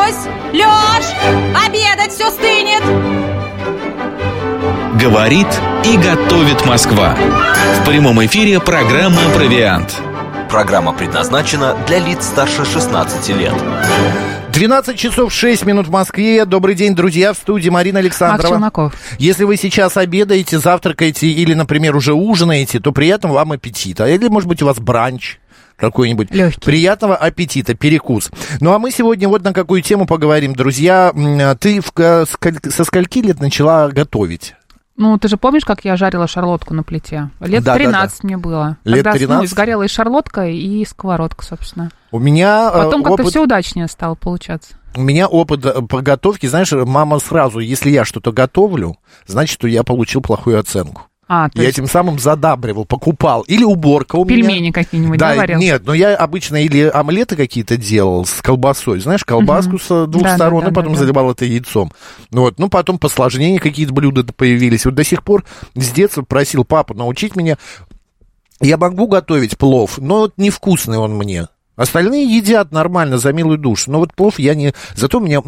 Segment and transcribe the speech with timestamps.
[0.00, 0.14] Марусь!
[0.52, 1.04] Лёш!
[1.66, 2.82] Обедать все стынет!
[5.00, 5.46] Говорит
[5.84, 7.14] и готовит Москва.
[7.80, 10.00] В прямом эфире программа «Провиант».
[10.48, 13.54] Программа предназначена для лиц старше 16 лет.
[14.52, 16.44] 12 часов 6 минут в Москве.
[16.44, 18.54] Добрый день, друзья, в студии Марина Александрова.
[18.54, 18.94] Челноков.
[19.18, 24.08] Если вы сейчас обедаете, завтракаете или, например, уже ужинаете, то приятного вам аппетита.
[24.08, 25.38] Или, может быть, у вас бранч
[25.80, 26.30] какой-нибудь.
[26.30, 26.60] Легкий.
[26.60, 28.30] Приятного аппетита, перекус.
[28.60, 31.12] Ну, а мы сегодня вот на какую тему поговорим, друзья.
[31.14, 34.54] М, Ты в со скольки лет начала готовить?
[35.00, 37.30] Ну, ты же помнишь, как я жарила шарлотку на плите?
[37.40, 38.76] Лет Да, да, 13 мне было.
[38.84, 39.40] Лет Тогда, 13?
[39.42, 41.90] Ну, сгорела и шарлотка, и сковородка, собственно.
[42.10, 43.28] У меня э, Потом как-то опыт...
[43.28, 44.74] все удачнее стало получаться.
[44.94, 49.66] У меня опыт э, по готовке, знаешь, мама сразу, если я что-то готовлю, значит, что
[49.68, 51.09] я получил плохую оценку.
[51.32, 53.42] А, я есть этим самым задабривал, покупал.
[53.42, 54.36] Или уборка у меня.
[54.36, 55.60] пельмени какие-нибудь, да, Да, варил?
[55.60, 60.30] нет, но я обычно или омлеты какие-то делал с колбасой, знаешь, колбаску с двух Да,
[60.30, 61.04] да, сторон, да, и потом да, да.
[61.04, 61.92] заливал это яйцом.
[62.32, 64.84] Ну Вот, ну потом посложнее какие-то блюда появились.
[64.84, 65.44] Вот до сих пор
[65.76, 67.58] с детства просил папу научить меня.
[68.60, 71.46] Я могу готовить плов, но вот невкусный он мне.
[71.76, 73.92] Остальные едят нормально, за милую душу.
[73.92, 74.74] Но вот плов я не...
[74.96, 75.40] Зато у меня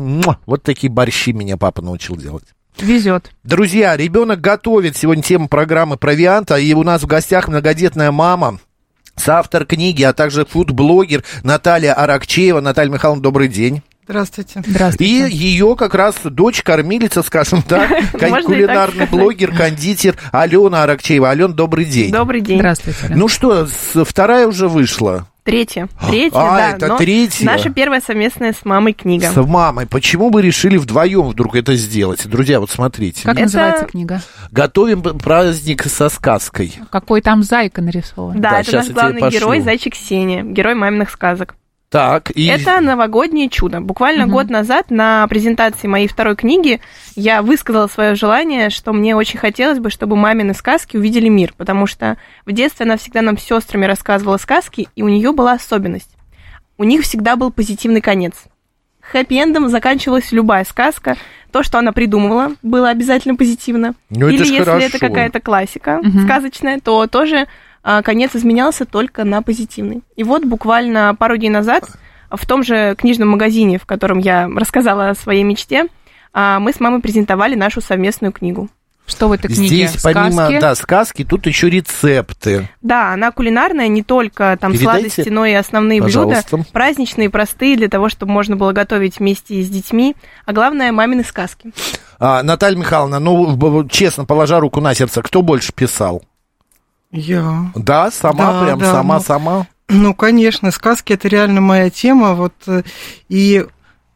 [0.47, 2.45] вот такие борщи меня папа научил делать.
[2.79, 3.31] Везет.
[3.45, 4.97] Друзья, ребенок готовит.
[4.97, 6.57] Сегодня тема программы «Провианта».
[6.57, 8.59] И у нас в гостях многодетная мама,
[9.17, 12.61] соавтор книги, а также фудблогер Наталья Аракчеева.
[12.61, 13.83] Наталья Михайловна, добрый день.
[14.05, 14.61] Здравствуйте.
[14.67, 15.29] И Здравствуйте.
[15.29, 21.29] ее как раз дочь-кормилица, скажем так, и кулинарный блогер, кондитер Алена Аракчеева.
[21.29, 22.11] Ален, добрый день.
[22.11, 22.59] Добрый день.
[22.59, 22.99] Здравствуйте.
[23.11, 23.69] Ну что,
[24.05, 25.29] вторая уже вышла?
[25.45, 25.89] Третья.
[26.09, 26.71] Третья, А, да.
[26.77, 27.45] это но третья.
[27.45, 29.27] Наша первая совместная с мамой книга.
[29.33, 29.87] С мамой.
[29.87, 32.27] Почему вы решили вдвоем вдруг это сделать?
[32.29, 33.23] Друзья, вот смотрите.
[33.25, 34.23] Как это- называется книга?
[34.53, 36.75] Готовим праздник со сказкой.
[36.91, 38.41] Какой там зайка нарисован?
[38.41, 41.57] Да, Да, это наш главный герой, зайчик Сеня, герой маминых сказок.
[41.93, 42.47] Так, и...
[42.47, 43.83] Это новогоднее чудо.
[43.83, 44.33] Буквально Мгм.
[44.33, 46.81] год назад на презентации моей второй книги
[47.17, 51.87] я высказала свое желание, что мне очень хотелось бы, чтобы мамины сказки увидели мир, потому
[51.87, 52.17] что
[52.47, 56.09] в детстве она всегда нам с сестрами рассказывала сказки, и у нее была особенность.
[56.79, 58.33] У них всегда был позитивный конец.
[59.13, 61.19] Хэппи-эндом заканчивалась любая сказка.
[61.51, 63.95] То, что она придумывала, было обязательно позитивно.
[64.09, 64.87] Ну, это Или ж если хорошо.
[64.87, 66.25] это какая-то классика Мгм.
[66.25, 67.47] сказочная, то тоже
[67.83, 70.03] конец изменялся только на позитивный.
[70.17, 71.89] И вот буквально пару дней назад
[72.31, 75.87] в том же книжном магазине, в котором я рассказала о своей мечте,
[76.33, 78.69] а, мы с мамой презентовали нашу совместную книгу.
[79.05, 79.89] Что в этой книге?
[79.89, 80.61] Здесь помимо, Сказки?
[80.61, 82.69] да, сказки, тут еще рецепты.
[82.81, 86.57] Да, она кулинарная, не только там Передайте, сладости, но и основные пожалуйста.
[86.57, 86.71] блюда.
[86.73, 90.15] Праздничные, простые, для того, чтобы можно было готовить вместе с детьми.
[90.47, 91.73] А главное, мамины сказки.
[92.21, 96.23] А, Наталья Михайловна, ну, честно, положа руку на сердце, кто больше писал?
[97.13, 97.71] Я.
[97.75, 99.67] Да, сама, Да, прям да, сама, ну, сама.
[99.89, 102.33] Ну, конечно, сказки это реально моя тема.
[102.35, 102.83] Вот э,
[103.29, 103.67] и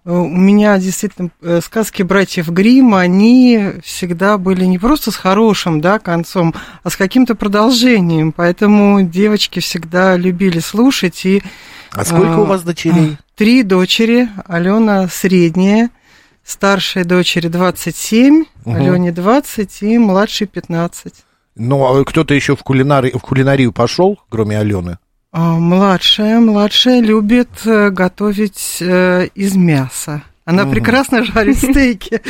[0.04, 5.82] э, у меня действительно э, сказки братьев Гримм, они всегда были не просто с хорошим
[5.82, 8.32] да, концом, а с каким-то продолжением.
[8.32, 11.26] Поэтому девочки всегда любили слушать.
[11.26, 11.42] И
[11.92, 13.18] А сколько А, у вас дочерей?
[13.34, 15.90] три дочери, Алена средняя,
[16.42, 18.74] старшей дочери 27, Мгм.
[18.76, 21.12] Алене 20 и младшей 15.
[21.56, 23.10] Ну, а кто-то еще в, кулинари...
[23.10, 24.98] в кулинарию пошел, кроме Алены?
[25.32, 30.22] А, Младшая, младшая любит э, готовить э, из мяса.
[30.46, 30.70] Она Мгм.
[30.70, 32.20] прекрасно жарит стейки,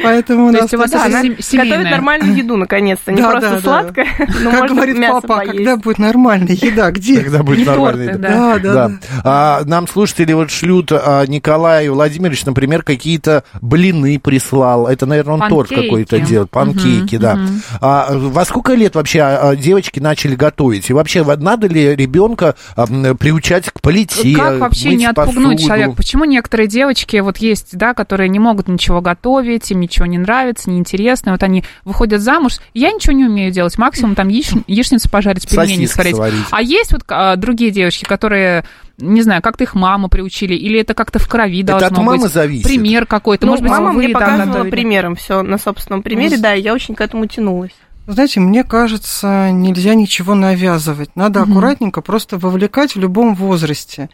[0.00, 3.10] поэтому у То нас есть у вас она готовит нормальную еду, наконец-то.
[3.10, 4.06] Не просто сладкое,
[4.42, 6.92] но как говорит папа, когда будет нормальная еда?
[6.92, 7.20] Где?
[7.20, 8.58] Когда будет нормальная еда?
[8.58, 8.72] да.
[8.74, 8.90] Да.
[9.24, 14.86] А, нам слушатели вот шлют, а, Николай Владимирович, например, какие-то блины прислал.
[14.86, 16.50] Это, наверное, он торт какой-то делает.
[16.50, 17.40] Панкейки, да.
[17.80, 20.90] А, во сколько лет вообще девочки начали готовить?
[20.90, 24.32] И вообще, надо ли ребенка приучать к плите?
[24.36, 25.92] Как вообще не отпугнуть человека?
[25.96, 30.70] Почему некоторые девочки вот есть, да, которые не могут ничего готовить, им ничего не нравится,
[30.70, 35.48] неинтересно, вот они выходят замуж, я ничего не умею делать, максимум там яич- яичницу пожарить,
[35.48, 36.16] пельмени сварить.
[36.16, 36.44] сварить.
[36.50, 38.64] А есть вот а, другие девочки, которые,
[38.98, 42.18] не знаю, как-то их маму приучили, или это как-то в крови Это должно от мамы
[42.22, 42.32] быть.
[42.32, 42.64] зависит.
[42.64, 44.70] Пример какой-то, Ну, может быть, мама вы мне показывала готовили.
[44.70, 47.72] примером все на собственном примере, Ну, да, и я очень к этому тянулась.
[48.06, 51.16] Знаете, мне кажется, нельзя ничего навязывать.
[51.16, 51.52] Надо Мгм.
[51.52, 54.10] аккуратненько просто вовлекать в любом возрасте.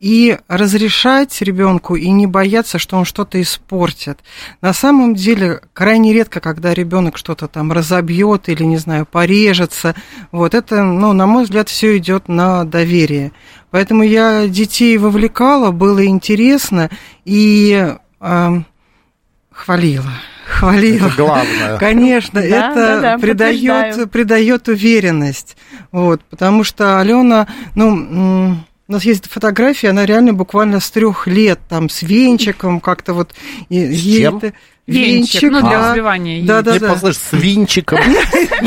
[0.00, 4.20] И разрешать ребенку и не бояться, что он что-то испортит.
[4.62, 9.94] На самом деле, крайне редко, когда ребенок что-то там разобьет или, не знаю, порежется.
[10.32, 13.32] Вот это, ну, на мой взгляд, все идет на доверие.
[13.70, 16.88] Поэтому я детей вовлекала, было интересно
[17.26, 18.64] и эм,
[19.52, 20.12] хвалила.
[20.54, 21.06] Хвалила.
[21.06, 21.78] Это главное.
[21.78, 25.56] Конечно, Да, это да, да, придает, придает уверенность.
[25.92, 28.56] Вот, потому что Алена, ну,
[28.86, 33.32] У нас есть фотография, она реально буквально с трех лет, там, с венчиком, как-то вот...
[33.68, 34.40] С ей чем?
[34.86, 35.88] Венчик, Венчик, ну, для да.
[35.90, 36.46] развивания яиц.
[36.46, 36.88] Да, да, Мне да.
[36.88, 38.00] послышалось с винчиком.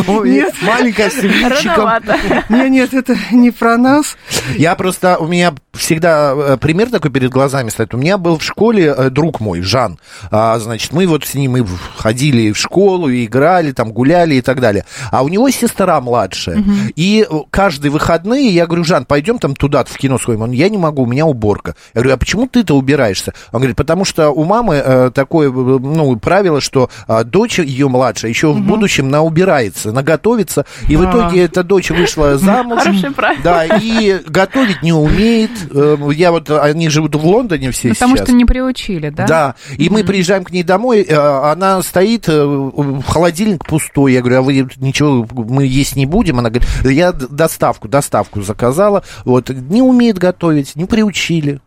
[0.07, 0.53] Ну, Нет.
[0.61, 1.75] Маленькая с винчиком.
[1.75, 2.19] Рановато.
[2.49, 4.17] Нет, нет, это не про нас.
[4.55, 7.93] Я просто, у меня всегда э, пример такой перед глазами стоит.
[7.93, 9.99] У меня был в школе э, друг мой, Жан.
[10.31, 11.65] А, значит, мы вот с ним и
[11.95, 14.85] ходили в школу, и играли, там гуляли и так далее.
[15.11, 16.63] А у него сестра младшая.
[16.95, 20.41] И э, каждые выходные я говорю, Жан, пойдем там туда в кино сходим.
[20.41, 21.75] Он, я не могу, у меня уборка.
[21.93, 23.33] Я говорю, а почему ты-то убираешься?
[23.51, 25.79] Он говорит, потому что у мамы такое, э,
[26.13, 30.65] ну, правило, что а, дочь ее младшая еще в будущем наубирается, наготовится.
[30.87, 31.09] И в А.
[31.09, 32.81] итоге эта дочь вышла замуж.
[32.83, 33.43] Хорошее правило.
[33.43, 35.51] Да, и готовить не умеет.
[35.71, 38.27] Э, Я вот, они живут в Лондоне все Потому сейчас.
[38.27, 39.25] что не приучили, да?
[39.25, 42.71] Да, и мы приезжаем к ней домой, э, она стоит, э,
[43.07, 44.13] холодильник пустой.
[44.13, 46.39] Я говорю, а вы ничего, мы есть не будем?
[46.39, 49.03] Она говорит, я доставку, доставку заказала.
[49.25, 51.59] Вот, не умеет готовить, не приучили.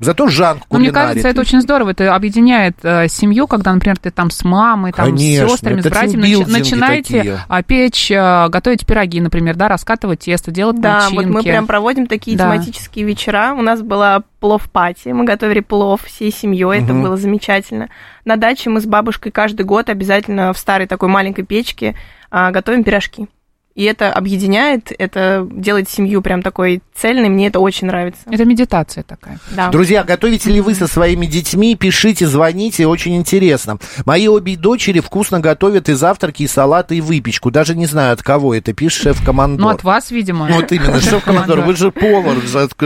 [0.00, 1.90] Зато Жан Но мне кажется, это очень здорово.
[1.90, 5.86] Это объединяет э, семью, когда, например, ты там с мамой, там, Конечно, с сестрами, с
[5.86, 7.64] это братьями начи- начинаете такие.
[7.66, 11.14] печь, а, готовить пироги, например, да, раскатывать тесто, делать Да, начинки.
[11.16, 12.44] вот мы прям проводим такие Да.
[12.44, 13.54] тематические вечера.
[13.56, 17.02] У нас была плов-пати, мы готовили плов всей семьей, это Мгм.
[17.02, 17.90] было замечательно.
[18.24, 21.94] На даче мы с бабушкой каждый год обязательно в старой такой маленькой печке
[22.30, 23.28] а, готовим пирожки.
[23.80, 28.20] И это объединяет, это делает семью прям такой цельной, мне это очень нравится.
[28.30, 29.38] Это медитация такая.
[29.56, 29.70] Да.
[29.70, 31.74] Друзья, готовите ли вы со своими детьми?
[31.76, 33.78] Пишите, звоните, очень интересно.
[34.04, 37.50] Мои обе дочери вкусно готовят и завтраки, и салаты, и выпечку.
[37.50, 39.66] Даже не знаю, от кого это, пишет шеф-командор.
[39.66, 40.46] Ну, от вас, видимо.
[40.52, 42.36] Вот именно, шеф-командор, вы же повар,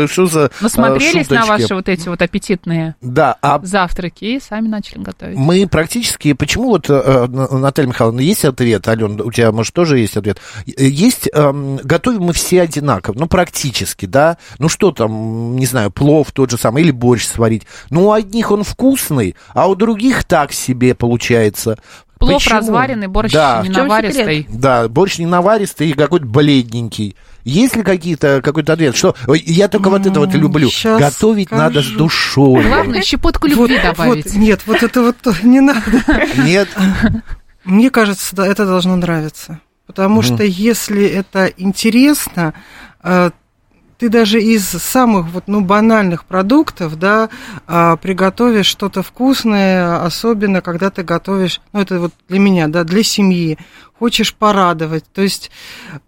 [0.07, 1.49] что за Насмотрелись э, на шуточки?
[1.49, 5.37] ваши вот эти вот аппетитные Да, а завтраки и сами начали готовить.
[5.37, 6.35] мы практически...
[6.35, 8.87] Почему вот, э, Наталья Михайловна, есть ответ?
[8.87, 10.39] Ален, у тебя, может, тоже есть ответ?
[10.85, 11.29] Э, Есть...
[11.33, 14.37] эм, готовим мы все одинаково, ну, практически, да?
[14.59, 17.63] Ну, что там, не знаю, плов тот же самый или борщ сварить.
[17.91, 21.79] Ну, у одних он вкусный, а у других так себе получается.
[22.19, 22.59] Плов Почему?
[22.59, 23.61] разваренный, борщ Да.
[23.63, 24.47] не наваристый.
[24.51, 27.17] Да, борщ не наваристый и какой-то бледненький.
[27.45, 28.97] Есть ли какие-то, какой-то ответ?
[28.97, 30.71] Что, я только вот это вот люблю.
[30.71, 31.99] Щас Готовить надо с скажу.
[31.99, 32.65] душой.
[32.67, 34.35] Главное, щепотку Вот, любви вот, добавить.
[34.35, 35.83] нет, вот это вот не надо.
[36.45, 36.69] Нет?
[37.65, 39.61] Мне кажется, да, это должно нравиться.
[39.87, 40.23] Потому Мгм.
[40.23, 42.55] что если это интересно,
[43.03, 43.31] э,
[43.99, 47.31] ты даже из самых вот, ну, банальных продуктов, да,
[47.67, 53.03] а, приготовишь что-то вкусное, особенно когда ты готовишь, ну, это вот для меня, да, для
[53.03, 53.57] семьи,
[53.99, 55.05] хочешь порадовать.
[55.13, 55.51] То есть,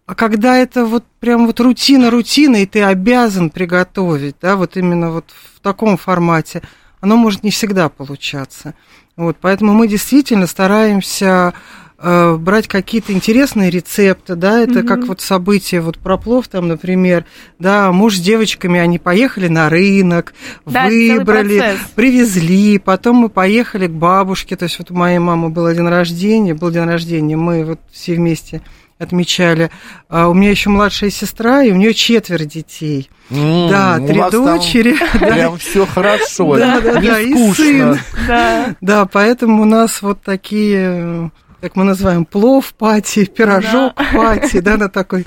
[0.05, 5.12] а когда это вот прям вот рутина, рутина, и ты обязан приготовить, да, вот именно
[5.12, 6.62] вот в таком формате,
[7.00, 8.75] оно может не всегда получаться.
[9.17, 11.55] Вот, поэтому мы действительно стараемся
[11.98, 14.87] брать какие-то интересные рецепты, да, это Мгм.
[14.87, 17.25] как вот событие, вот про плов там, например,
[17.58, 20.34] да, муж с девочками, они поехали на рынок,
[20.66, 25.72] Да, выбрали, привезли, потом мы поехали к бабушке, то есть вот у моей мамы был
[25.72, 28.60] день рождения, был день рождения, мы вот все вместе
[28.98, 29.70] отмечали.
[30.08, 33.10] А у меня еще младшая сестра, и у нее четверо детей.
[33.31, 34.96] М, да, у три дочери.
[35.12, 35.19] да.
[35.34, 36.56] Прям все хорошо.
[36.56, 37.98] Да, да, да, и сын.
[38.26, 38.75] Да.
[38.81, 41.31] Да, поэтому у нас вот такие,
[41.67, 45.27] как мы называем, плов пати, пирожок пати, да, на такой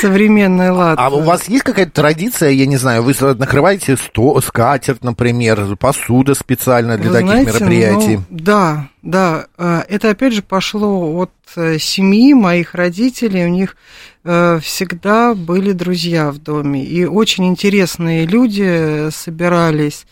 [0.00, 0.96] современный лад.
[1.00, 6.34] А у вас есть какая-то традиция, я не знаю, вы накрываете сто, скатерть, например, посуда
[6.34, 8.16] специально для Вы таких знаете, мероприятий?
[8.16, 9.46] ну, да, да.
[9.58, 13.46] э, Это опять же пошло от э, семьи моих родителей.
[13.46, 13.76] У них
[14.22, 16.84] э, всегда были друзья в доме.
[16.84, 20.06] И очень интересные люди собирались.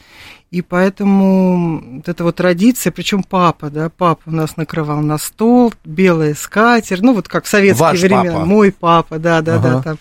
[0.51, 5.75] И поэтому вот эта вот традиция, причем папа, да, папа у нас накрывал на стол,
[5.85, 8.47] белая скатерть, ну вот как в советские Ваш времена, папа?
[8.47, 9.69] мой папа, да, да, Ага.
[9.69, 9.99] да, там,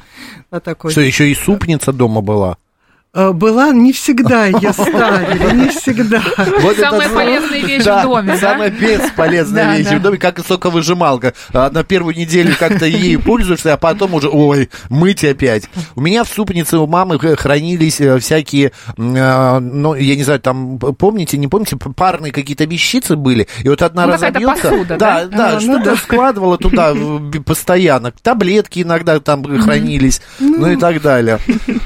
[0.50, 0.92] да, такой.
[0.92, 2.58] Что, еще и супница дома была?
[3.18, 6.22] Э, Была не всегда ее ставили, не всегда.
[6.62, 8.38] Вот Самая это- полезная вещь Да, в доме, да?
[8.38, 9.98] Самая бесполезная Да, вещь да.
[9.98, 11.34] в доме, как и соковыжималка.
[11.52, 15.64] На первую неделю как-то ей пользуешься, а потом уже, ой, мыть опять.
[15.96, 20.40] У меня в супнице у мамы х- хранились э, всякие, э, ну, я не знаю,
[20.40, 24.70] там, помните, не помните, парные какие-то вещицы были, и вот одна Ну, разобьется.
[24.70, 25.38] посуда, да, да?
[25.38, 25.96] да, А, ну что-то да.
[25.96, 28.12] складывала туда э, постоянно.
[28.22, 31.40] Таблетки иногда там хранились, ну и так далее.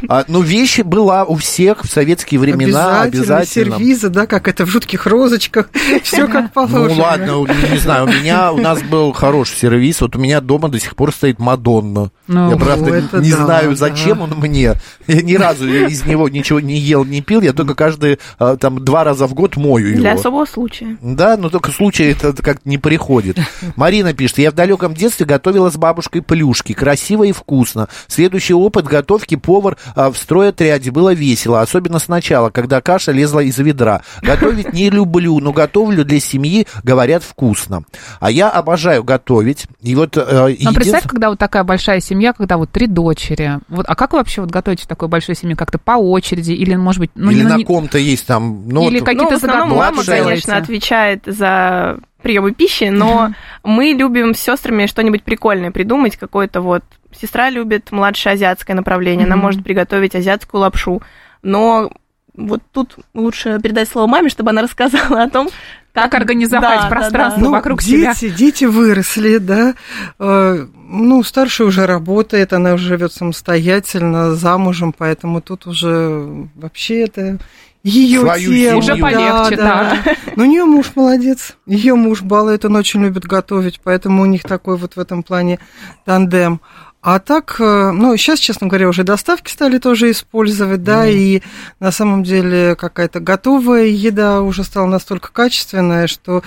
[0.09, 3.77] А, Ну, вещи была у всех в советские времена обязательно.
[3.77, 5.69] Сервиза, да, как это в жутких розочках,
[6.03, 6.95] все как положено.
[6.95, 10.69] Ну ладно, не знаю, у меня, у нас был хороший сервис, вот у меня дома
[10.69, 12.11] до сих пор стоит Мадонна.
[12.27, 14.75] Ну, я правда ну, не знаю, зачем он мне.
[15.07, 18.83] Я ни разу из него ничего не ел, не пил, я только каждые а, там
[18.83, 20.19] два раза в год мою Для его.
[20.19, 20.97] особого случая.
[21.01, 23.39] Да, но только случай это как-то не приходит.
[23.75, 27.87] Марина пишет, я в далеком детстве готовила с бабушкой плюшки, красиво и вкусно.
[28.07, 33.57] Следующий опыт готовки повар а, в стройотряде было весело, особенно сначала, когда каша лезла из
[33.57, 34.01] ведра.
[34.21, 37.83] Готовить не люблю, но готовлю для семьи, говорят, вкусно.
[38.19, 39.65] А я обожаю готовить.
[39.81, 43.59] И вот э, Ну, единственное- представь, когда вот такая большая семья, когда вот три дочери.
[43.69, 45.55] Вот, а как вы вообще вот готовите в такой большой семье?
[45.55, 46.51] Как-то по очереди?
[46.51, 47.11] Или, может быть...
[47.15, 48.67] Ну, Или не- на не- ком-то есть там...
[48.67, 53.31] Ну, Или вот- какие-то ну, в основном мама, конечно, отвечает за приемы пищи, но
[53.63, 56.83] мы любим с сестрами что-нибудь прикольное придумать, какое-то вот...
[57.19, 59.45] Сестра любит младшее азиатское направление, она Мгм.
[59.45, 61.01] может приготовить азиатскую лапшу,
[61.43, 61.91] но
[62.35, 65.49] вот тут лучше передать слово маме, чтобы она рассказала о том,
[65.93, 67.47] Как организовать Да, да, пространство да.
[67.47, 68.33] Ну, вокруг дети, себя?
[68.33, 69.73] дети выросли, да.
[70.19, 77.39] Э, Ну, старшая уже работает, она уже живет самостоятельно, замужем, поэтому тут уже вообще это
[77.83, 78.77] ее Свою семью.
[78.77, 79.97] Уже полегче, да.
[80.37, 81.57] Но у нее муж молодец.
[81.65, 85.59] Ее муж балует, он очень любит готовить, поэтому у них такой вот в этом плане
[86.05, 86.61] тандем.
[87.01, 91.41] А так, э, ну, сейчас, честно говоря, уже доставки стали тоже использовать, да, и
[91.79, 96.43] на самом деле какая-то готовая еда уже стала настолько качественная, что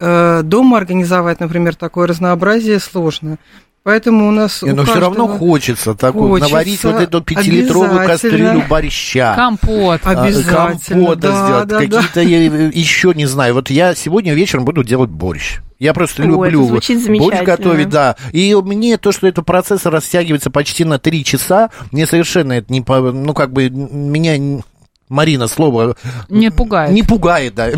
[0.00, 3.38] э, дома организовать, например, такое разнообразие сложно.
[3.84, 8.06] Поэтому у нас Не, у но все равно хочется, такую, Хочется, наварить вот эту пятилитровую
[8.06, 9.34] кастрюлю борща.
[9.34, 10.00] Компот.
[10.04, 11.86] а, Обязательно, компота да, сделать, да, да.
[11.86, 13.54] какие-то я еще не знаю.
[13.54, 15.58] Вот я сегодня вечером буду делать борщ.
[15.82, 17.42] Я просто Ой, люблю борщ замечательно.
[17.42, 18.14] готовить, да.
[18.30, 22.82] И мне то, что этот процесс растягивается почти на три часа, мне совершенно это не,
[22.82, 24.62] по- ну как бы меня
[25.08, 25.96] Марина слово
[26.28, 26.92] Не пугает.
[26.92, 27.70] не пугает, да.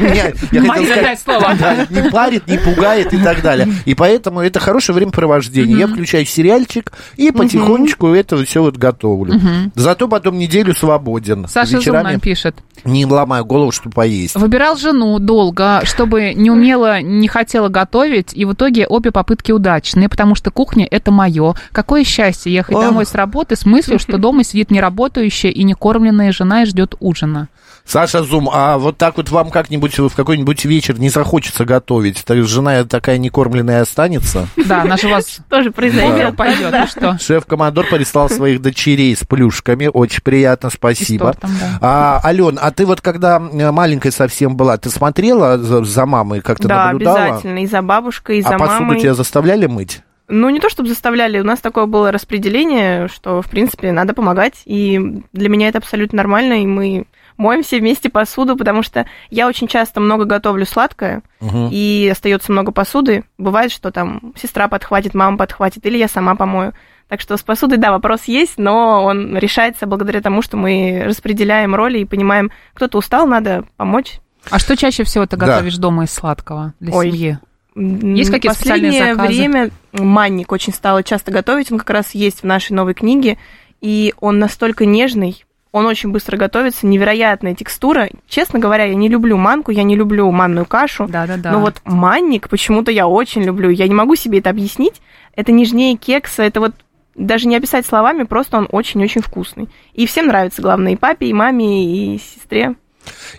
[0.00, 1.54] Меня- я слово.
[1.90, 3.68] не парит, не пугает и так далее.
[3.84, 5.78] И поэтому это хорошее времяпровождение.
[5.78, 9.40] Я включаю сериальчик и потихонечку это все вот готовлю.
[9.74, 11.46] Зато потом неделю свободен.
[11.48, 12.56] Саша Зум нам пишет.
[12.84, 14.34] не ломаю голову, что поесть.
[14.36, 20.08] Выбирал жену долго, чтобы не умела, не хотела готовить, и в итоге обе попытки удачные,
[20.08, 21.54] потому что кухня– это мое.
[21.72, 22.82] Какое счастье ехать Ох.
[22.82, 27.48] домой с работы с мыслью, что дома сидит неработающая и некормленная жена и ждет ужина.
[27.84, 32.24] Саша Зум, а вот так вот вам как-нибудь в какой-нибудь вечер не захочется готовить?
[32.24, 34.46] Так жена такая некормленная останется?
[34.56, 36.36] Да, она же вас тоже произойдет.
[36.36, 37.18] пойдет, ну что?
[37.20, 39.90] Шеф-командор прислал своих дочерей с плюшками.
[39.92, 41.34] Очень приятно, спасибо.
[41.42, 41.48] да.
[41.80, 46.68] А, Ален, а ты вот когда э, маленькая совсем была, ты смотрела за, мамой, как-то
[46.68, 47.24] Да, наблюдала?
[47.24, 47.58] обязательно.
[47.62, 49.00] И за бабушкой, и за а посуду мамой.
[49.00, 50.02] тебя заставляли мыть?
[50.28, 54.62] Ну, не то чтобы заставляли, у нас такое было распределение, что, в принципе, надо помогать,
[54.64, 57.04] и для меня это абсолютно нормально, и мы
[57.42, 61.68] моем все вместе посуду, потому что я очень часто много готовлю сладкое, Мгм.
[61.70, 63.24] и остается много посуды.
[63.38, 66.72] Бывает, что там сестра подхватит, мама подхватит, или я сама помою.
[67.08, 71.74] Так что с посудой, да, вопрос есть, но он решается благодаря тому, что мы распределяем
[71.74, 74.20] роли и понимаем, кто-то устал, надо помочь.
[74.50, 75.46] А что чаще всего ты Да.
[75.46, 77.10] готовишь дома из сладкого для Ой.
[77.10, 77.38] семьи?
[77.74, 79.28] Есть какие-то специальные Последнее заказы?
[79.38, 83.38] время манник очень стала часто готовить, он как раз есть в нашей новой книге,
[83.80, 88.10] и он настолько нежный, он очень быстро готовится, невероятная текстура.
[88.28, 91.50] Честно говоря, я не люблю манку, я не люблю манную кашу, Да-да-да.
[91.50, 93.70] но вот манник почему-то я очень люблю.
[93.70, 95.00] Я не могу себе это объяснить.
[95.34, 96.74] Это нежнее кекса, это вот
[97.14, 99.68] даже не описать словами, просто он очень-очень вкусный.
[99.94, 102.74] И всем нравится, главное, и папе, и маме, и сестре.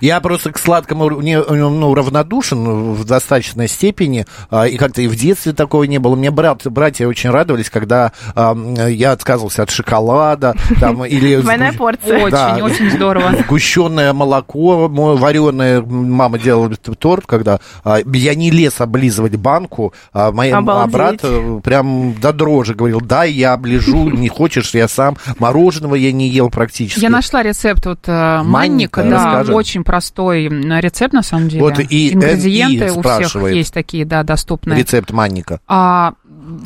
[0.02, 5.16] Я просто к сладкому не, ну, равнодушен в достаточной степени, а, и как-то и в
[5.16, 6.16] детстве такого не было.
[6.16, 8.56] Мне брат, братья очень радовались, когда а,
[8.88, 11.38] я отказывался от шоколада, там, или...
[11.38, 12.18] Двойная сгу- порция.
[12.18, 12.58] Очень, Да.
[12.62, 13.36] очень здорово.
[13.46, 20.58] Сгущенное молоко, вареное, мама делала торт, когда а, я не лез облизывать банку, а, моя,
[20.58, 25.18] а брат э, прям до дрожи говорил, да, я оближу, не хочешь, я сам.
[25.40, 27.00] Мороженого я не ел практически.
[27.00, 29.53] Я нашла рецепт вот э, Манника, манника, да.
[29.56, 31.64] Очень простой рецепт на самом деле.
[31.64, 34.80] Вот и Ингредиенты у всех есть такие, да, доступные.
[34.80, 35.60] Рецепт манника.
[35.68, 36.14] А,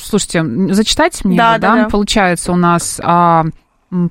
[0.01, 1.89] слушайте, м, зачитать мне, Да, его, да, да.
[1.89, 3.45] Получается у нас а,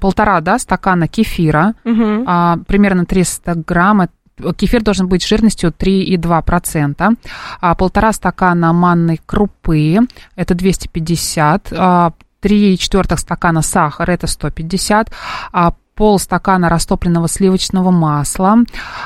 [0.00, 2.24] полтора, да, стакана кефира, Мгм.
[2.26, 4.08] а, примерно 300 грамм.
[4.56, 7.16] Кефир должен быть жирностью 3,2%.
[7.60, 9.98] А, полтора стакана манной крупы,
[10.36, 11.72] это 250.
[11.72, 15.10] А, 3 четвертых стакана сахара, это 150.
[15.52, 18.58] А, полстакана растопленного сливочного масла,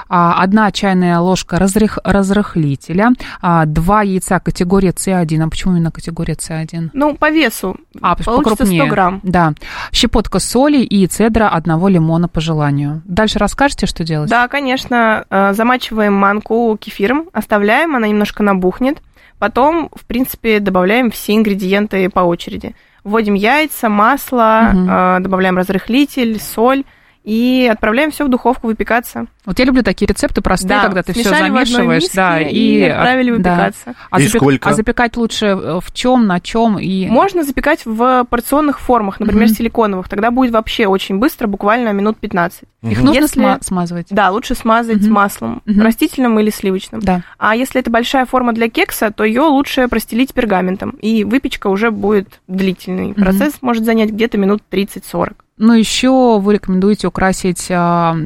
[0.09, 5.43] а, одна чайная ложка разрых- разрыхлителя, а, два яйца категории С1.
[5.43, 6.91] А почему именно категория С1?
[6.93, 7.77] Ну, по весу.
[8.03, 8.83] А, Получится покрупнее.
[8.83, 9.21] 100 грамм.
[9.23, 9.55] Да.
[9.93, 13.03] Щепотка соли и цедра одного лимона по желанию.
[13.05, 14.29] Дальше расскажете, что делать?
[14.29, 15.25] Да, конечно.
[15.31, 19.01] э, Замачиваем манку кефиром, оставляем, она немножко набухнет.
[19.39, 22.75] Потом, в принципе, добавляем все ингредиенты по очереди.
[23.05, 26.85] Вводим яйца, масло, э, добавляем разрыхлитель, соль.
[27.25, 29.27] И отправляем все в духовку выпекаться.
[29.45, 33.31] Вот я люблю такие рецепты простые, Да, когда ты все замешиваешь, миске да, и отправили
[33.31, 33.37] да.
[33.37, 33.95] выпекаться.
[34.11, 34.69] А, И запек- сколько?
[34.69, 39.47] а запекать лучше э, в чем, на чем и Можно запекать в порционных формах, например,
[39.47, 39.55] Мгм.
[39.55, 40.09] силиконовых.
[40.09, 42.65] Тогда будет вообще очень быстро, буквально минут 15.
[42.83, 44.07] их нужно Если- сма- смазывать.
[44.11, 45.13] Да, лучше смазать Мгм.
[45.13, 45.83] маслом, Мгм.
[45.83, 47.01] растительным или сливочным.
[47.03, 47.23] Да.
[47.39, 50.91] А если это большая форма для кекса, то ее лучше простелить пергаментом.
[51.03, 53.13] И выпечка уже будет длительный.
[53.15, 55.45] Процесс может занять где-то минут 30-40.
[55.61, 58.17] Ну, еще вы рекомендуете украсить а,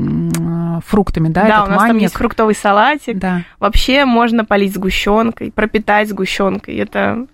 [0.86, 2.02] фруктами, да, Да, этот у нас там манник?
[2.02, 3.18] есть фруктовый салатик.
[3.18, 3.42] Да.
[3.58, 6.76] Вообще можно полить сгущенкой, пропитать сгущенкой.
[6.76, 7.26] Это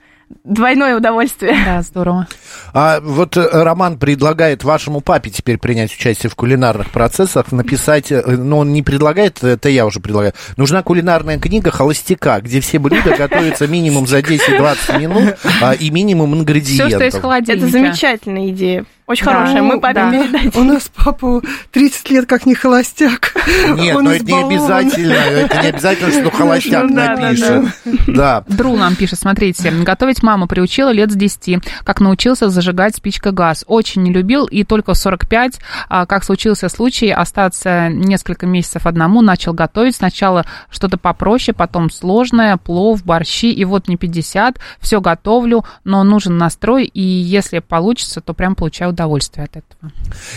[0.45, 1.55] двойное удовольствие.
[1.67, 2.27] Да, здорово.
[2.73, 8.23] А вот э, Роман предлагает вашему папе теперь принять участие в кулинарных процессах, написать, э,
[8.27, 10.33] ну, он не предлагает, это я уже предлагаю.
[10.57, 16.31] Нужна кулинарная книга холостяка, где все блюда готовятся минимум за 10-20 минут а, и минимум
[16.31, 16.93] Все, ингредиентов.
[16.93, 17.67] что из холодильника.
[17.67, 18.87] Это замечательная идея.
[19.11, 19.33] Очень Да.
[19.33, 19.63] хорошая.
[19.63, 20.11] Мы папе Да.
[20.13, 20.51] передадим.
[20.55, 23.35] У нас папа 30 лет как не холостяк.
[23.75, 27.65] Нет, Он но это не обязательно, это не обязательно, что холостяк Ну да, да, напишет.
[28.07, 28.45] Да.
[28.47, 33.65] Дру нам пишет, смотрите, готовить мама приучила лет с 10, как научился зажигать спичкой газ.
[33.67, 39.23] Очень не любил, и только в 45, а, как случился случай, остаться несколько месяцев одному,
[39.23, 39.97] начал готовить.
[39.97, 46.39] Сначала что-то попроще, потом сложное, плов, борщи, и вот мне 50, все готовлю, но нужен
[46.39, 49.93] настрой, и если получится, то прям получаю удовольствие от этого.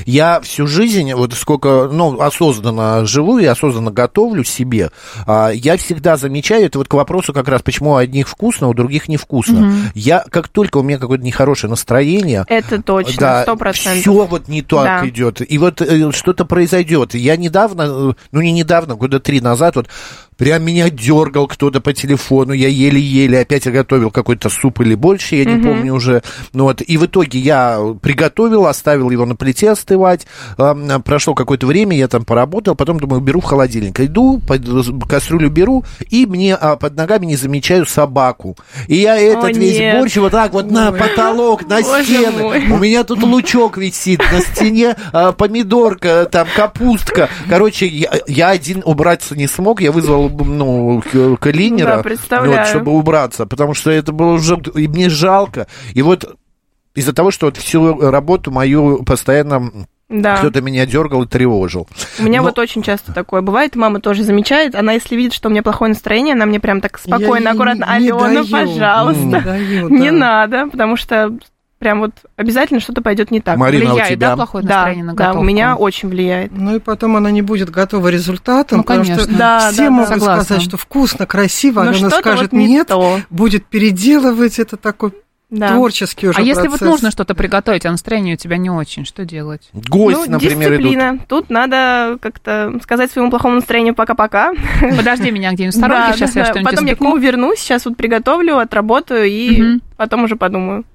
[0.05, 4.89] Я всю жизнь, вот сколько, ну, осознанно живу и осознанно готовлю себе,
[5.27, 8.73] а, я всегда замечаю, это вот к вопросу как раз, почему у одних вкусно, у
[8.73, 9.73] других невкусно.
[9.93, 14.01] Я, как только у меня какое-то нехорошее настроение, Это точно, да, сто процентов.
[14.01, 15.09] все вот не так Да.
[15.09, 15.41] идет.
[15.51, 17.13] И вот э, что-то произойдет.
[17.13, 19.87] Я недавно, ну не недавно, года три назад, вот
[20.37, 25.45] прям меня дергал кто-то по телефону, я еле-еле опять готовил какой-то суп или больше, я
[25.45, 26.21] не помню уже.
[26.53, 30.25] Ну вот, и в итоге я приготовил, оставил его на плите остывать.
[30.57, 33.99] Эм, Прошло какое-то время, я там поработал, потом думаю, беру в холодильник.
[33.99, 34.41] Иду,
[35.09, 38.57] кастрюлю беру, и мне а, под ногами не замечаю собаку.
[38.87, 39.99] И я этот весь нет.
[39.99, 42.43] борщ вот так вот на потолок, на Боже стены.
[42.43, 42.67] мой.
[42.71, 47.29] У меня тут лучок висит, на стене а, помидорка, там капустка.
[47.49, 51.01] Короче, я, я один убраться не смог, я вызвал ну,
[51.39, 55.67] клинера, Да, вот, чтобы убраться, потому что это было уже, и мне жалко.
[55.93, 56.37] И вот
[56.95, 59.71] из-за того, что вот всю работу мою постоянно
[60.09, 60.37] Да.
[60.37, 61.87] кто-то меня дергал и тревожил.
[62.19, 63.75] У меня Но- вот очень часто такое бывает.
[63.75, 64.75] Мама тоже замечает.
[64.75, 67.53] Она, если видит, что у меня плохое настроение, она мне прям так Я спокойно, ей
[67.53, 67.85] аккуратно.
[67.99, 68.47] не Алена, даю.
[68.47, 69.21] пожалуйста.
[69.23, 70.17] Не даю, Не да.
[70.17, 71.35] надо, потому что
[71.79, 73.57] прям вот обязательно что-то пойдет не так.
[73.57, 74.29] Марина, а у Влияет, тебя?
[74.29, 75.41] да, плохое да, настроение на да, готовку?
[75.41, 76.51] у меня очень влияет.
[76.55, 79.23] Ну и потом она не будет готова результатом, Ну, потому конечно.
[79.23, 79.89] что Да, все да, да.
[79.91, 80.43] могут Согласна.
[80.45, 83.19] сказать, что вкусно, красиво, Но а она скажет вот не нет, то.
[83.29, 85.11] будет переделывать, это такой
[85.53, 85.69] Да.
[85.69, 86.81] творческий уже А если процесс.
[86.81, 89.69] вот нужно что-то приготовить, а настроение у тебя не очень, что делать?
[89.73, 90.79] Гости, ну, например, идут.
[90.81, 91.19] дисциплина.
[91.29, 94.53] Тут надо как-то сказать своему плохому настроению пока-пока.
[94.97, 96.51] Подожди меня где-нибудь в сторонке, Да, сейчас да, я да.
[96.51, 97.03] что-нибудь Потом я к испеку.
[97.11, 99.81] нему вернусь, сейчас вот приготовлю, отработаю и Мгм.
[99.95, 100.85] потом уже подумаю.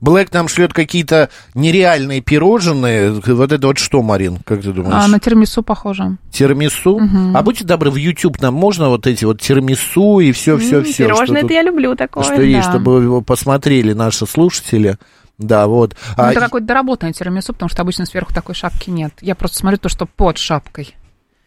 [0.00, 3.12] Блэк нам шлет какие-то нереальные пирожные.
[3.12, 4.94] Вот это вот что, Марин, как ты думаешь?
[4.94, 6.16] А, на тирамису похоже.
[6.30, 6.98] Тирамису.
[6.98, 7.36] Мгм.
[7.36, 11.04] А будьте добры, в YouTube нам можно вот эти вот тирамису и все, все, все.
[11.04, 12.24] Пирожное это я люблю такое.
[12.24, 12.72] что есть, да.
[12.72, 14.98] чтобы его посмотрели наши слушатели.
[15.38, 15.96] Да, вот.
[16.16, 19.14] Ну, А, это какое-то доработанное тирамису, потому что обычно сверху такой шапки нет.
[19.20, 20.94] Я просто смотрю то, что под шапкой.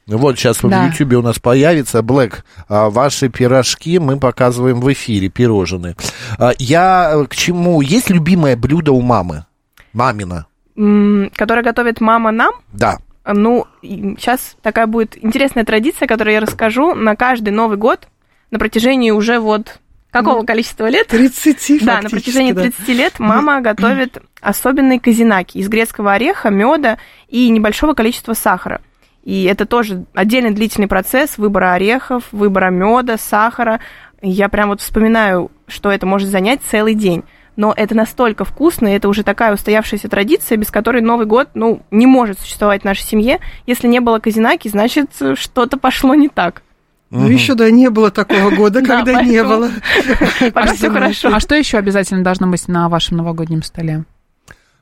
[0.07, 0.67] Вот сейчас Да.
[0.83, 2.43] в YouTube у нас появится Блэк.
[2.69, 5.95] а, ваши пирожки мы показываем в эфире, пирожные.
[6.37, 7.81] А, я э, к чему?
[7.81, 9.45] Есть любимое блюдо у мамы?
[9.93, 10.45] Мамина.
[10.75, 12.53] Которое готовит мама нам.
[12.73, 12.97] Да.
[13.25, 18.07] Ну, сейчас такая будет интересная традиция, которую я расскажу на каждый Новый год
[18.51, 19.79] на протяжении уже вот
[20.11, 21.07] какого количества лет?
[21.07, 22.61] 30 Да, на протяжении да.
[22.63, 28.81] 30 лет мама готовит особенные казинаки из грецкого ореха, меда и небольшого количества сахара.
[29.25, 33.81] И это тоже отдельный длительный процесс выбора орехов, выбора меда, сахара.
[34.21, 37.23] Я прям вот вспоминаю, что это может занять целый день.
[37.55, 41.81] Но это настолько вкусно, и это уже такая устоявшаяся традиция, без которой Новый год, ну,
[41.89, 43.39] не может существовать в нашей семье.
[43.65, 46.63] Если не было казинаки, значит, что-то пошло не так.
[47.09, 49.69] Ну, еще да, не было такого года, Да, когда не было.
[50.53, 51.33] Пока все хорошо.
[51.33, 54.03] А что еще обязательно должно быть на вашем новогоднем столе?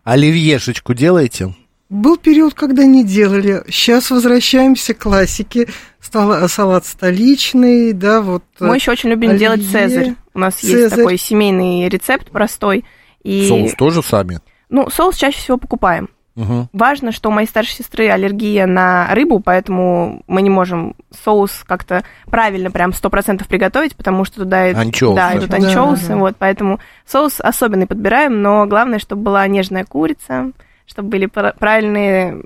[0.04, 1.54] Оливьешечку делаете?
[1.94, 3.62] Был период, когда не делали.
[3.70, 5.68] Сейчас возвращаемся к классике.
[6.02, 8.44] Стал салат столичный, да, вот.
[8.60, 10.16] э, Мы еще очень любим оливье, делать цезарь.
[10.34, 10.98] У нас есть Цезарь.
[11.00, 12.84] такой семейный рецепт простой.
[13.22, 14.40] И, Соус тоже сами?
[14.70, 16.10] Ну, соус чаще всего покупаем.
[16.36, 16.68] Мгм.
[16.74, 22.04] Важно, что у моей старшей сестры аллергия на рыбу, поэтому мы не можем соус как-то
[22.26, 25.16] правильно прям 100% приготовить, потому что туда идут, Анчоусы.
[25.16, 26.18] да, идут Да, анчоусы, да.
[26.18, 30.52] вот, поэтому соус особенный подбираем, но главное, чтобы была нежная курица,
[30.86, 32.44] чтобы были пра- правильные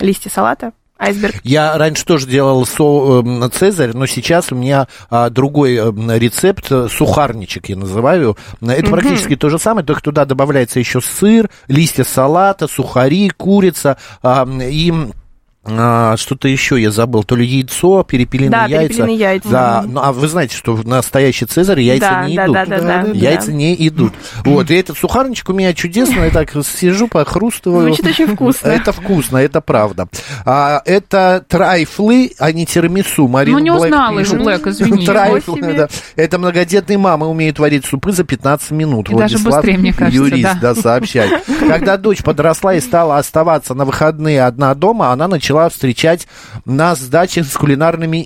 [0.00, 1.34] листья салата, айсберг.
[1.42, 6.70] Я раньше тоже делал со, э, цезарь, но сейчас у меня а, другой э, рецепт,
[6.70, 8.36] э, сухарничек я называю.
[8.60, 14.46] Это практически то же самое, только туда добавляется еще сыр, листья салата, сухари, курица а,
[14.48, 14.92] и
[15.66, 18.88] а, что-то еще я забыл, то ли яйцо, перепелиные Да, яйца.
[18.88, 19.48] перепелиные яйца.
[19.48, 22.54] Да, ну, а вы знаете, что в настоящий цезарь яйца Да, не да, идут.
[22.54, 23.08] да, да, да.
[23.12, 23.52] Яйца Да.
[23.52, 24.12] не идут.
[24.44, 27.86] Вот, и этот сухарничек у меня чудесный, я так сижу, похрустываю.
[27.94, 28.68] Звучит очень вкусно.
[28.68, 30.08] Это вкусно, это правда.
[30.44, 33.26] А, это трайфлы, а не тирамису.
[33.28, 34.34] Марина Ну, не Блэк узнала пишет.
[34.34, 35.06] их, Блэк, извини.
[35.06, 35.88] Трайфлы, да.
[36.16, 39.08] Это многодетные мамы умеют варить супы за 15 минут.
[39.08, 40.74] И даже Владислав быстрее, мне кажется, Юрист, да.
[40.74, 41.44] да, сообщает.
[41.60, 46.26] Когда дочь подросла и стала оставаться на выходные одна дома, она начала встречать
[46.64, 48.22] нас с дачи с кулинарными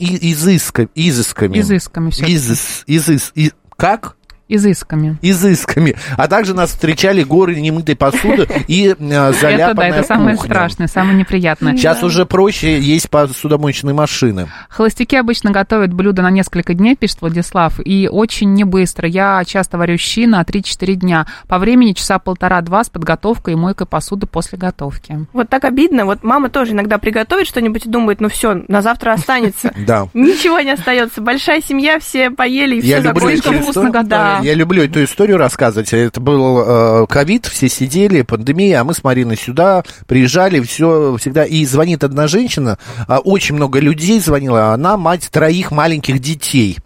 [0.94, 1.58] изысками.
[1.58, 2.34] Изысками всё-таки.
[2.36, 4.16] Изыс, изыс, и- как?
[4.48, 5.18] Изысками.
[5.20, 5.94] изысками.
[6.16, 10.86] А также нас встречали горы немытой посуды и э, Это заляпанная да, это самое страшное,
[10.86, 11.76] самое неприятное.
[11.76, 14.48] Сейчас уже проще есть посудомоечные машины.
[14.70, 19.06] Холостяки обычно готовят блюдо на несколько дней, пишет Владислав, и очень не быстро.
[19.06, 21.26] Я часто варю щи на 3-4 дня.
[21.46, 25.26] По времени часа полтора-два с подготовкой и мойкой посуды после готовки.
[25.32, 26.06] Вот так обидно.
[26.06, 29.72] Вот мама тоже иногда приготовит что-нибудь и думает, ну все, на завтра останется.
[29.88, 30.08] Да.
[30.12, 31.22] Ничего не остается.
[31.22, 34.37] Большая семья, все поели, и все эту вкусно историю.
[34.42, 35.92] Я люблю эту историю рассказывать.
[35.92, 41.44] Это был э, ковид, все сидели, пандемия, а мы с Мариной сюда приезжали, все всегда.
[41.44, 46.78] И звонит одна женщина, а очень много людей звонила, она мать троих маленьких детей.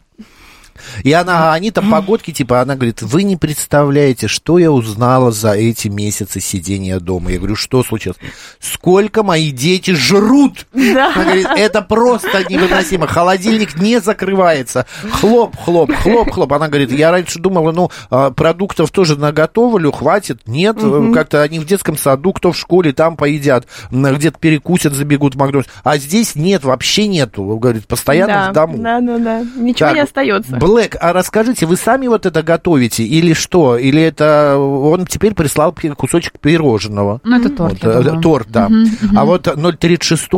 [1.03, 5.53] И она, они там погодки, типа, она говорит, вы не представляете, что я узнала за
[5.53, 7.31] эти месяцы сидения дома.
[7.31, 8.19] Я говорю, что случилось?
[8.61, 10.67] Сколько мои дети жрут?
[10.73, 11.13] Да.
[11.15, 13.07] Она говорит, это просто невыносимо.
[13.07, 14.87] Холодильник не закрывается.
[15.11, 16.53] Хлоп, хлоп, хлоп, хлоп.
[16.53, 20.43] Она говорит, я раньше думала, ну, а, продуктов тоже наготовлю, хватит.
[20.47, 25.35] Нет, э, как-то они в детском саду, кто в школе, там поедят, где-то перекусят, забегут
[25.35, 25.69] в Макдональдс.
[25.85, 27.45] А здесь нет, вообще нету.
[27.57, 28.79] Говорит, постоянно Да, в дому.
[28.79, 29.45] да, да, да.
[29.57, 30.57] Ничего Так, не остается.
[30.83, 33.77] Блэк, а расскажите, вы сами вот это готовите или что?
[33.77, 37.21] Или это он теперь прислал кусочек пирожного?
[37.23, 38.21] Ну, это торт, Вот, я э, думаю.
[38.23, 38.69] торт, да.
[39.15, 40.29] А вот 036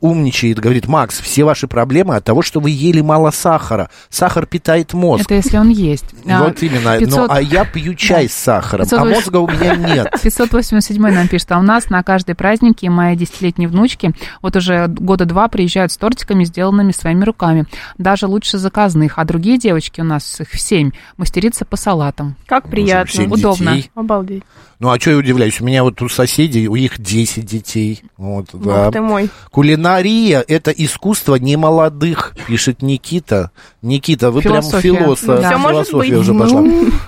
[0.00, 3.90] умничает, говорит, Макс, все ваши проблемы от того, что вы ели мало сахара.
[4.10, 5.24] Сахар питает мозг.
[5.24, 6.06] Это если он есть.
[6.28, 6.98] А, Вот именно.
[6.98, 10.08] 500 Ну, а я пью чай с сахаром, а 580 мозга у меня нет.
[10.22, 15.26] 587 нам пишет, а у нас на каждые праздники мои десятилетние внучки вот уже года
[15.26, 17.66] два приезжают с тортиками, сделанными своими руками.
[17.98, 19.18] Даже лучше заказных.
[19.18, 22.36] А другие девочки у нас, их семь, мастерица по салатам.
[22.46, 23.12] Как приятно.
[23.12, 23.76] Семь Удобно.
[23.76, 23.90] детей.
[23.94, 24.42] Обалдеть.
[24.78, 25.60] Ну, а что я удивляюсь?
[25.60, 28.02] У меня вот у соседей, у их 10 детей.
[28.16, 28.84] Вот, да.
[28.86, 29.30] Бог ты мой.
[29.52, 33.52] Кулинария– это искусство немолодых, пишет Никита.
[33.80, 34.92] Никита, вы Философия.
[34.92, 35.40] прям философ.
[35.40, 35.48] Да.
[35.50, 36.18] Всё может Философия быть.
[36.20, 36.64] уже пошла.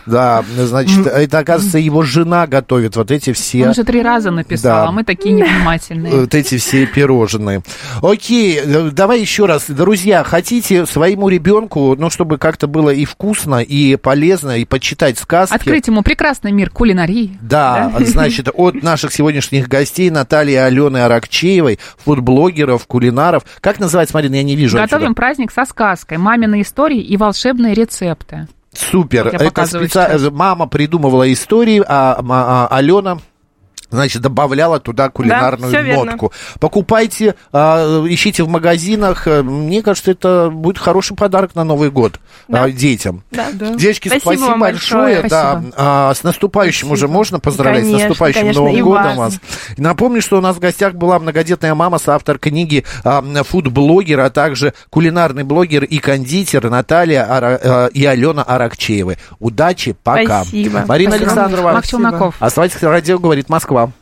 [0.07, 3.67] Да, значит, это, оказывается, его жена готовит вот эти все...
[3.67, 4.89] Он же три раза написал, Да.
[4.89, 6.21] а мы такие невнимательные.
[6.21, 7.63] Вот эти все пирожные.
[8.03, 9.65] Окей, э, давай еще раз.
[9.69, 15.55] Друзья, хотите своему ребенку, ну, чтобы как-то было и вкусно, и полезно, и почитать сказки.
[15.55, 17.39] Открыть ему прекрасный мир кулинарии.
[17.41, 23.45] Да, значит, от наших сегодняшних гостей Натальи Алены Аракчеевой, фудблогеров, кулинаров.
[23.61, 25.15] Как называется, Марина, я не вижу Готовим отсюда.
[25.15, 28.49] праздник со сказкой, мамины истории и волшебные рецепты.
[28.73, 29.29] Супер.
[29.29, 30.31] Это специ-.
[30.33, 33.19] Мама придумывала истории, а, м- а Алена
[33.95, 36.05] значит, добавляла туда кулинарную верно.
[36.13, 36.33] нотку.
[36.61, 39.27] Покупайте, а, ищите в магазинах.
[39.27, 42.65] Э, Мне кажется, это будет хороший подарок на Новый год Да.
[42.65, 43.23] а, детям.
[43.31, 43.51] Да.
[43.53, 45.03] Девочки, Спасибо спасибо, вам большое.
[45.21, 45.29] большое.
[45.31, 45.75] Да, Спасибо.
[45.77, 47.85] а, с наступающим уже можно поздравлять?
[47.85, 49.35] с Конечно, наступающим конечно, Новым и годом вас.
[49.35, 49.41] вас.
[49.79, 54.75] Напомню, что у нас в гостях была многодетная мама, соавтор книги а, фуд-блогер, а также
[54.91, 59.19] кулинарный блогер и кондитер Наталья Ара- а, и Алена Аракчеевы.
[59.39, 60.43] Удачи, пока.
[60.45, 60.85] Спасибо.
[60.87, 61.31] Марина Спасибо.
[61.33, 61.73] Александрова.
[61.73, 62.35] Мак Челноков.
[62.41, 63.84] Оставайтесь, радио говорит Москва.